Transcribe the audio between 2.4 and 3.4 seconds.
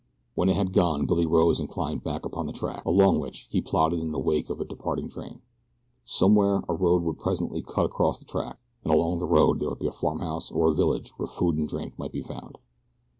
the track, along